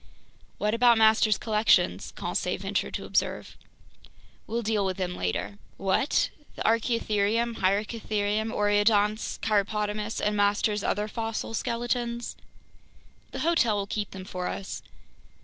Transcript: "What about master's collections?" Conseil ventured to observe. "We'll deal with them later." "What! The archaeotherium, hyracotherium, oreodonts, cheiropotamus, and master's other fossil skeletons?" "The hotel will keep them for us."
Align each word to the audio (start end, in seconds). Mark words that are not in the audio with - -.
"What 0.57 0.73
about 0.73 0.97
master's 0.97 1.37
collections?" 1.37 2.11
Conseil 2.15 2.57
ventured 2.57 2.95
to 2.95 3.05
observe. 3.05 3.55
"We'll 4.47 4.63
deal 4.63 4.83
with 4.83 4.97
them 4.97 5.15
later." 5.15 5.59
"What! 5.77 6.31
The 6.55 6.63
archaeotherium, 6.63 7.57
hyracotherium, 7.57 8.51
oreodonts, 8.51 9.37
cheiropotamus, 9.43 10.19
and 10.19 10.35
master's 10.35 10.83
other 10.83 11.07
fossil 11.07 11.53
skeletons?" 11.53 12.35
"The 13.29 13.41
hotel 13.41 13.75
will 13.75 13.85
keep 13.85 14.09
them 14.09 14.25
for 14.25 14.47
us." 14.47 14.81